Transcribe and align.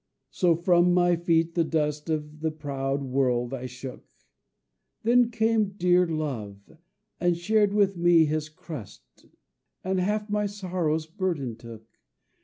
So 0.31 0.55
from 0.55 0.95
my 0.95 1.15
feet 1.15 1.53
the 1.53 1.63
dust 1.63 2.09
Of 2.09 2.39
the 2.39 2.49
proud 2.49 3.03
World 3.03 3.53
I 3.53 3.67
shook; 3.67 4.03
Then 5.03 5.29
came 5.29 5.73
dear 5.77 6.07
Love 6.07 6.79
and 7.19 7.37
shared 7.37 7.71
with 7.71 7.95
me 7.95 8.25
his 8.25 8.49
crust, 8.49 9.27
And 9.83 9.99
half 9.99 10.27
my 10.27 10.47
sorrow's 10.47 11.05
burden 11.05 11.55
took. 11.55 11.85